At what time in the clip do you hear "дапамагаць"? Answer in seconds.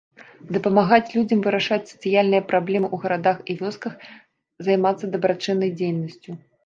0.55-1.13